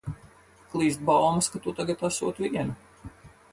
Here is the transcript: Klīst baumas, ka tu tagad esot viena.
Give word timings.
Klīst 0.71 1.03
baumas, 1.09 1.51
ka 1.57 1.63
tu 1.67 1.75
tagad 1.81 2.03
esot 2.11 2.43
viena. 2.47 3.09